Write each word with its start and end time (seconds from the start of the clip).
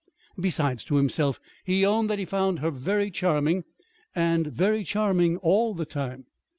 Besides, 0.39 0.83
to 0.85 0.95
himself 0.95 1.39
he 1.63 1.85
owned 1.85 2.09
that 2.09 2.17
he 2.17 2.25
found 2.25 2.57
her 2.57 2.71
very 2.71 3.11
charming 3.11 3.65
and 4.15 4.47
very 4.47 4.83
charming 4.83 5.37
all 5.37 5.75
the 5.75 5.85
time. 5.85 6.25